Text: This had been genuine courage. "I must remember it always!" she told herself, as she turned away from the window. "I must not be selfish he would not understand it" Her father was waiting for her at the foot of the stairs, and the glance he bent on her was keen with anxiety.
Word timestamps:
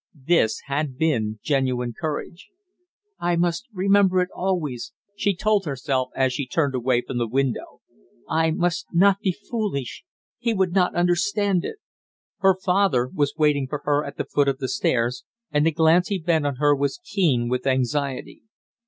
This 0.25 0.61
had 0.65 0.97
been 0.97 1.37
genuine 1.43 1.93
courage. 1.93 2.49
"I 3.19 3.35
must 3.35 3.67
remember 3.71 4.19
it 4.23 4.29
always!" 4.33 4.93
she 5.15 5.35
told 5.35 5.63
herself, 5.67 6.09
as 6.15 6.33
she 6.33 6.47
turned 6.47 6.73
away 6.73 7.03
from 7.05 7.19
the 7.19 7.27
window. 7.27 7.81
"I 8.27 8.49
must 8.49 8.87
not 8.91 9.19
be 9.19 9.31
selfish 9.31 10.03
he 10.39 10.55
would 10.55 10.73
not 10.73 10.95
understand 10.95 11.63
it" 11.63 11.75
Her 12.41 12.57
father 12.59 13.09
was 13.13 13.35
waiting 13.37 13.67
for 13.67 13.83
her 13.85 14.03
at 14.03 14.17
the 14.17 14.25
foot 14.25 14.47
of 14.47 14.57
the 14.57 14.69
stairs, 14.69 15.23
and 15.51 15.67
the 15.67 15.71
glance 15.71 16.07
he 16.07 16.17
bent 16.17 16.47
on 16.47 16.55
her 16.55 16.75
was 16.75 16.99
keen 17.03 17.47
with 17.47 17.67
anxiety. 17.67 18.41